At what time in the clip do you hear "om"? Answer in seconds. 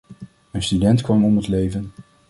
1.25-1.35